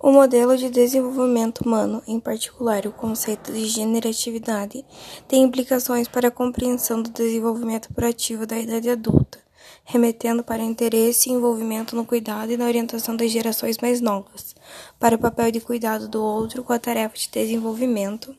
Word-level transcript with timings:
O 0.00 0.12
modelo 0.12 0.56
de 0.56 0.70
desenvolvimento 0.70 1.62
humano, 1.62 2.00
em 2.06 2.20
particular 2.20 2.86
o 2.86 2.92
conceito 2.92 3.52
de 3.52 3.66
generatividade, 3.66 4.84
tem 5.26 5.42
implicações 5.42 6.06
para 6.06 6.28
a 6.28 6.30
compreensão 6.30 7.02
do 7.02 7.10
desenvolvimento 7.10 7.92
proativo 7.92 8.46
da 8.46 8.56
idade 8.56 8.88
adulta, 8.88 9.40
remetendo 9.84 10.42
para 10.42 10.62
o 10.62 10.66
interesse 10.66 11.28
e 11.28 11.32
envolvimento 11.32 11.96
no 11.96 12.04
cuidado 12.04 12.52
e 12.52 12.56
na 12.56 12.66
orientação 12.66 13.16
das 13.16 13.30
gerações 13.30 13.78
mais 13.78 14.00
novas, 14.00 14.54
para 14.98 15.16
o 15.16 15.18
papel 15.18 15.50
de 15.50 15.60
cuidado 15.60 16.08
do 16.08 16.22
outro 16.22 16.62
com 16.62 16.72
a 16.72 16.78
tarefa 16.78 17.16
de 17.16 17.28
desenvolvimento. 17.30 18.34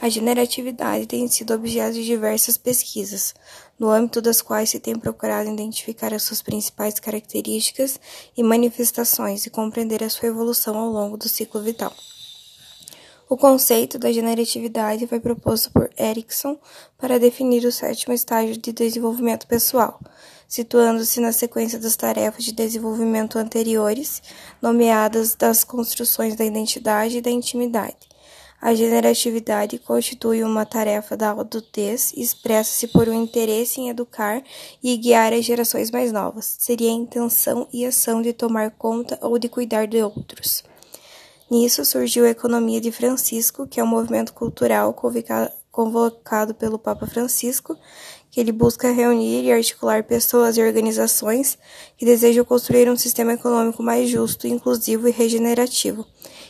A 0.00 0.08
generatividade 0.08 1.06
tem 1.06 1.26
sido 1.28 1.54
objeto 1.54 1.94
de 1.94 2.04
diversas 2.04 2.56
pesquisas, 2.56 3.34
no 3.78 3.90
âmbito 3.90 4.22
das 4.22 4.40
quais 4.40 4.70
se 4.70 4.78
tem 4.78 4.96
procurado 4.96 5.50
identificar 5.50 6.14
as 6.14 6.22
suas 6.22 6.40
principais 6.40 7.00
características 7.00 7.98
e 8.36 8.42
manifestações 8.42 9.44
e 9.44 9.50
compreender 9.50 10.04
a 10.04 10.08
sua 10.08 10.28
evolução 10.28 10.78
ao 10.78 10.88
longo 10.88 11.16
do 11.16 11.28
ciclo 11.28 11.60
vital. 11.60 11.92
O 13.32 13.36
conceito 13.38 13.98
da 13.98 14.12
generatividade 14.12 15.06
foi 15.06 15.18
proposto 15.18 15.72
por 15.72 15.88
Erickson 15.98 16.58
para 16.98 17.18
definir 17.18 17.64
o 17.64 17.72
sétimo 17.72 18.12
estágio 18.12 18.58
de 18.58 18.72
desenvolvimento 18.74 19.46
pessoal, 19.46 19.98
situando-se 20.46 21.18
na 21.18 21.32
sequência 21.32 21.78
das 21.78 21.96
tarefas 21.96 22.44
de 22.44 22.52
desenvolvimento 22.52 23.38
anteriores, 23.38 24.22
nomeadas 24.60 25.34
das 25.34 25.64
construções 25.64 26.36
da 26.36 26.44
identidade 26.44 27.16
e 27.16 27.20
da 27.22 27.30
intimidade. 27.30 27.96
A 28.60 28.74
generatividade 28.74 29.78
constitui 29.78 30.44
uma 30.44 30.66
tarefa 30.66 31.16
da 31.16 31.30
adultez 31.30 32.12
e 32.14 32.20
expressa-se 32.20 32.88
por 32.88 33.08
um 33.08 33.14
interesse 33.14 33.80
em 33.80 33.88
educar 33.88 34.42
e 34.82 34.94
guiar 34.98 35.32
as 35.32 35.46
gerações 35.46 35.90
mais 35.90 36.12
novas. 36.12 36.54
Seria 36.58 36.90
a 36.90 36.92
intenção 36.92 37.66
e 37.72 37.86
ação 37.86 38.20
de 38.20 38.34
tomar 38.34 38.72
conta 38.72 39.18
ou 39.22 39.38
de 39.38 39.48
cuidar 39.48 39.86
de 39.86 40.02
outros. 40.02 40.70
Nisso 41.52 41.84
surgiu 41.84 42.24
a 42.24 42.30
Economia 42.30 42.80
de 42.80 42.90
Francisco, 42.90 43.66
que 43.66 43.78
é 43.78 43.84
um 43.84 43.86
movimento 43.86 44.32
cultural 44.32 44.96
convocado 45.70 46.54
pelo 46.54 46.78
Papa 46.78 47.06
Francisco, 47.06 47.76
que 48.30 48.40
ele 48.40 48.50
busca 48.50 48.90
reunir 48.90 49.44
e 49.44 49.52
articular 49.52 50.02
pessoas 50.02 50.56
e 50.56 50.62
organizações 50.62 51.58
que 51.98 52.06
desejam 52.06 52.42
construir 52.42 52.88
um 52.88 52.96
sistema 52.96 53.34
econômico 53.34 53.82
mais 53.82 54.08
justo, 54.08 54.46
inclusivo 54.46 55.06
e 55.06 55.10
regenerativo 55.10 56.06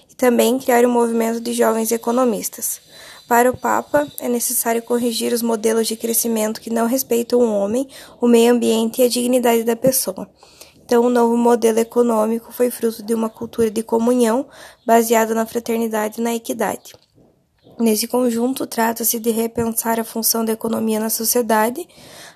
e 0.08 0.14
também 0.14 0.56
criar 0.56 0.86
um 0.86 0.92
movimento 0.92 1.40
de 1.40 1.52
jovens 1.52 1.90
economistas. 1.90 2.80
Para 3.26 3.50
o 3.50 3.56
Papa, 3.56 4.06
é 4.20 4.28
necessário 4.28 4.84
corrigir 4.84 5.32
os 5.32 5.42
modelos 5.42 5.88
de 5.88 5.96
crescimento 5.96 6.60
que 6.60 6.70
não 6.70 6.86
respeitam 6.86 7.40
o 7.40 7.52
homem, 7.52 7.88
o 8.20 8.28
meio 8.28 8.52
ambiente 8.52 9.02
e 9.02 9.04
a 9.04 9.08
dignidade 9.08 9.64
da 9.64 9.74
pessoa. 9.74 10.30
Então, 10.92 11.06
o 11.06 11.08
novo 11.08 11.38
modelo 11.38 11.78
econômico 11.78 12.52
foi 12.52 12.70
fruto 12.70 13.02
de 13.02 13.14
uma 13.14 13.30
cultura 13.30 13.70
de 13.70 13.82
comunhão 13.82 14.46
baseada 14.84 15.34
na 15.34 15.46
fraternidade 15.46 16.20
e 16.20 16.22
na 16.22 16.34
equidade. 16.34 16.92
Nesse 17.80 18.06
conjunto, 18.06 18.66
trata-se 18.66 19.18
de 19.18 19.30
repensar 19.30 19.98
a 19.98 20.04
função 20.04 20.44
da 20.44 20.52
economia 20.52 21.00
na 21.00 21.08
sociedade, 21.08 21.88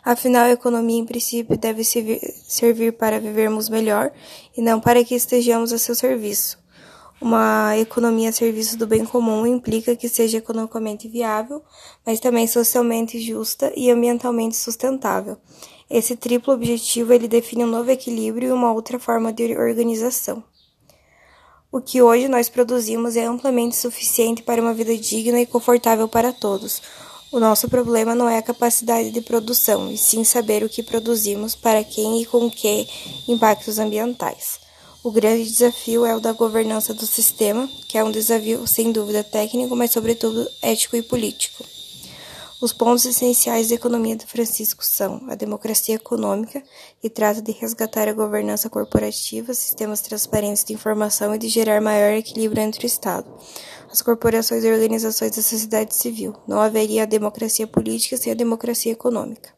afinal, 0.02 0.44
a 0.44 0.52
economia, 0.52 0.98
em 0.98 1.04
princípio, 1.04 1.58
deve 1.58 1.84
servir 1.84 2.92
para 2.92 3.20
vivermos 3.20 3.68
melhor 3.68 4.10
e 4.56 4.62
não 4.62 4.80
para 4.80 5.04
que 5.04 5.14
estejamos 5.14 5.70
a 5.70 5.76
seu 5.76 5.94
serviço. 5.94 6.58
Uma 7.18 7.76
economia 7.78 8.28
a 8.28 8.32
serviço 8.32 8.76
do 8.76 8.86
bem 8.86 9.04
comum 9.04 9.46
implica 9.46 9.96
que 9.96 10.08
seja 10.08 10.36
economicamente 10.36 11.08
viável, 11.08 11.62
mas 12.04 12.20
também 12.20 12.46
socialmente 12.46 13.18
justa 13.18 13.72
e 13.74 13.90
ambientalmente 13.90 14.54
sustentável. 14.54 15.38
Esse 15.88 16.14
triplo 16.14 16.52
objetivo 16.52 17.12
ele 17.12 17.26
define 17.26 17.64
um 17.64 17.68
novo 17.68 17.90
equilíbrio 17.90 18.48
e 18.48 18.52
uma 18.52 18.72
outra 18.72 18.98
forma 18.98 19.32
de 19.32 19.56
organização. 19.56 20.44
O 21.72 21.80
que 21.80 22.02
hoje 22.02 22.28
nós 22.28 22.48
produzimos 22.50 23.16
é 23.16 23.24
amplamente 23.24 23.76
suficiente 23.76 24.42
para 24.42 24.60
uma 24.60 24.74
vida 24.74 24.96
digna 24.96 25.40
e 25.40 25.46
confortável 25.46 26.08
para 26.08 26.32
todos. 26.32 26.82
O 27.32 27.40
nosso 27.40 27.68
problema 27.68 28.14
não 28.14 28.28
é 28.28 28.38
a 28.38 28.42
capacidade 28.42 29.10
de 29.10 29.20
produção, 29.20 29.90
e 29.90 29.96
sim 29.96 30.22
saber 30.22 30.62
o 30.62 30.68
que 30.68 30.82
produzimos, 30.82 31.54
para 31.54 31.82
quem 31.82 32.22
e 32.22 32.26
com 32.26 32.50
que 32.50 32.86
impactos 33.26 33.78
ambientais. 33.78 34.65
O 35.06 35.12
grande 35.12 35.44
desafio 35.44 36.04
é 36.04 36.16
o 36.16 36.18
da 36.18 36.32
governança 36.32 36.92
do 36.92 37.06
sistema, 37.06 37.70
que 37.86 37.96
é 37.96 38.02
um 38.02 38.10
desafio 38.10 38.66
sem 38.66 38.90
dúvida 38.90 39.22
técnico, 39.22 39.76
mas 39.76 39.92
sobretudo 39.92 40.44
ético 40.60 40.96
e 40.96 41.02
político. 41.02 41.64
Os 42.60 42.72
pontos 42.72 43.04
essenciais 43.04 43.68
da 43.68 43.76
economia 43.76 44.16
de 44.16 44.26
Francisco 44.26 44.84
são 44.84 45.22
a 45.28 45.36
democracia 45.36 45.94
econômica, 45.94 46.60
que 47.00 47.08
trata 47.08 47.40
de 47.40 47.52
resgatar 47.52 48.08
a 48.08 48.12
governança 48.12 48.68
corporativa, 48.68 49.54
sistemas 49.54 50.00
transparentes 50.00 50.64
de 50.64 50.72
informação 50.72 51.32
e 51.32 51.38
de 51.38 51.48
gerar 51.48 51.80
maior 51.80 52.10
equilíbrio 52.10 52.64
entre 52.64 52.84
o 52.84 52.88
Estado, 52.88 53.32
as 53.88 54.02
corporações 54.02 54.64
e 54.64 54.72
organizações 54.72 55.36
da 55.36 55.42
sociedade 55.42 55.94
civil. 55.94 56.34
Não 56.48 56.60
haveria 56.60 57.04
a 57.04 57.06
democracia 57.06 57.68
política 57.68 58.16
sem 58.16 58.32
a 58.32 58.34
democracia 58.34 58.90
econômica 58.90 59.55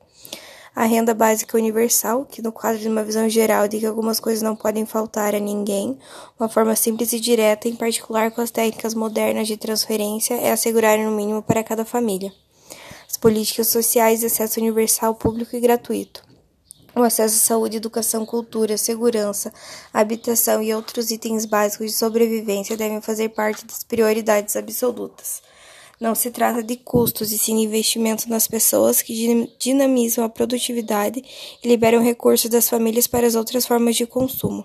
a 0.78 0.84
renda 0.84 1.12
básica 1.12 1.58
universal, 1.58 2.24
que 2.24 2.40
no 2.40 2.52
quadro 2.52 2.78
de 2.78 2.86
uma 2.86 3.02
visão 3.02 3.28
geral 3.28 3.66
de 3.66 3.80
que 3.80 3.86
algumas 3.86 4.20
coisas 4.20 4.42
não 4.42 4.54
podem 4.54 4.86
faltar 4.86 5.34
a 5.34 5.40
ninguém, 5.40 5.98
uma 6.38 6.48
forma 6.48 6.76
simples 6.76 7.12
e 7.12 7.18
direta, 7.18 7.66
em 7.66 7.74
particular 7.74 8.30
com 8.30 8.40
as 8.40 8.52
técnicas 8.52 8.94
modernas 8.94 9.48
de 9.48 9.56
transferência, 9.56 10.34
é 10.34 10.52
assegurar 10.52 10.96
no 10.96 11.10
mínimo 11.10 11.42
para 11.42 11.64
cada 11.64 11.84
família. 11.84 12.32
As 13.10 13.16
políticas 13.16 13.66
sociais 13.66 14.20
de 14.20 14.26
acesso 14.26 14.60
universal, 14.60 15.16
público 15.16 15.56
e 15.56 15.58
gratuito. 15.58 16.22
O 16.94 17.02
acesso 17.02 17.34
à 17.34 17.38
saúde, 17.38 17.78
educação, 17.78 18.24
cultura, 18.24 18.78
segurança, 18.78 19.52
habitação 19.92 20.62
e 20.62 20.72
outros 20.72 21.10
itens 21.10 21.44
básicos 21.44 21.88
de 21.88 21.96
sobrevivência 21.96 22.76
devem 22.76 23.00
fazer 23.00 23.30
parte 23.30 23.66
das 23.66 23.82
prioridades 23.82 24.54
absolutas. 24.54 25.42
Não 26.00 26.14
se 26.14 26.30
trata 26.30 26.62
de 26.62 26.76
custos, 26.76 27.32
e 27.32 27.38
sim 27.38 27.56
de 27.56 27.62
investimentos 27.62 28.26
nas 28.26 28.46
pessoas 28.46 29.02
que 29.02 29.48
dinamizam 29.58 30.24
a 30.24 30.28
produtividade 30.28 31.24
e 31.62 31.68
liberam 31.68 32.00
recursos 32.02 32.48
das 32.48 32.68
famílias 32.68 33.08
para 33.08 33.26
as 33.26 33.34
outras 33.34 33.66
formas 33.66 33.96
de 33.96 34.06
consumo. 34.06 34.64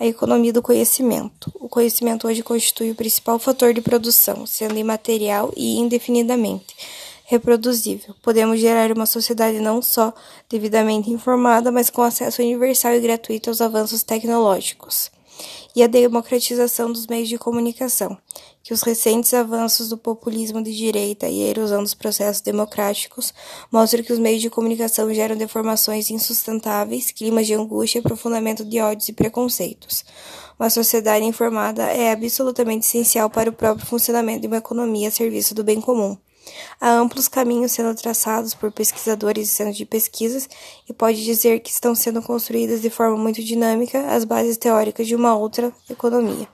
A 0.00 0.06
economia 0.06 0.52
do 0.52 0.62
conhecimento. 0.62 1.52
O 1.56 1.68
conhecimento 1.68 2.26
hoje 2.26 2.42
constitui 2.42 2.90
o 2.90 2.94
principal 2.94 3.38
fator 3.38 3.74
de 3.74 3.82
produção, 3.82 4.46
sendo 4.46 4.78
imaterial 4.78 5.52
e 5.54 5.78
indefinidamente 5.78 6.74
reproduzível. 7.26 8.14
Podemos 8.22 8.60
gerar 8.60 8.92
uma 8.92 9.04
sociedade 9.04 9.58
não 9.58 9.82
só 9.82 10.14
devidamente 10.48 11.10
informada, 11.10 11.72
mas 11.72 11.90
com 11.90 12.02
acesso 12.02 12.40
universal 12.40 12.94
e 12.94 13.00
gratuito 13.00 13.50
aos 13.50 13.60
avanços 13.60 14.02
tecnológicos 14.02 15.10
e 15.74 15.82
a 15.82 15.86
democratização 15.86 16.90
dos 16.90 17.06
meios 17.06 17.28
de 17.28 17.36
comunicação, 17.36 18.16
que 18.62 18.72
os 18.72 18.82
recentes 18.82 19.34
avanços 19.34 19.88
do 19.88 19.98
populismo 19.98 20.62
de 20.62 20.74
direita 20.74 21.28
e 21.28 21.42
a 21.42 21.48
erosão 21.48 21.82
dos 21.82 21.94
processos 21.94 22.40
democráticos 22.40 23.32
mostram 23.70 24.02
que 24.02 24.12
os 24.12 24.18
meios 24.18 24.40
de 24.40 24.50
comunicação 24.50 25.12
geram 25.12 25.36
deformações 25.36 26.10
insustentáveis, 26.10 27.10
climas 27.10 27.46
de 27.46 27.54
angústia, 27.54 28.00
aprofundamento 28.00 28.64
de 28.64 28.80
ódios 28.80 29.08
e 29.08 29.12
preconceitos. 29.12 30.04
Uma 30.58 30.70
sociedade 30.70 31.24
informada 31.24 31.82
é 31.84 32.10
absolutamente 32.10 32.86
essencial 32.86 33.28
para 33.28 33.50
o 33.50 33.52
próprio 33.52 33.86
funcionamento 33.86 34.40
de 34.40 34.46
uma 34.46 34.56
economia 34.56 35.08
a 35.08 35.10
serviço 35.10 35.54
do 35.54 35.62
bem 35.62 35.80
comum. 35.80 36.16
Há 36.80 36.90
amplos 36.90 37.28
caminhos 37.28 37.72
sendo 37.72 37.94
traçados 37.94 38.54
por 38.54 38.70
pesquisadores 38.72 39.48
e 39.48 39.52
centros 39.52 39.76
de 39.76 39.86
pesquisas, 39.86 40.48
e 40.88 40.92
pode 40.92 41.24
dizer 41.24 41.60
que 41.60 41.70
estão 41.70 41.94
sendo 41.94 42.22
construídas 42.22 42.80
de 42.80 42.90
forma 42.90 43.16
muito 43.16 43.42
dinâmica 43.42 44.14
as 44.14 44.24
bases 44.24 44.56
teóricas 44.56 45.06
de 45.06 45.14
uma 45.14 45.36
outra 45.36 45.72
economia. 45.88 46.48